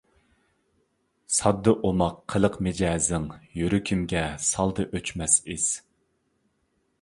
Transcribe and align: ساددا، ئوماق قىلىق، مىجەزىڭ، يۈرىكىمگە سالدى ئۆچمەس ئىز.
ساددا، 1.39 1.73
ئوماق 1.89 2.15
قىلىق، 2.33 2.57
مىجەزىڭ، 2.69 3.27
يۈرىكىمگە 3.61 4.25
سالدى 4.47 4.87
ئۆچمەس 4.95 5.37
ئىز. 5.57 5.69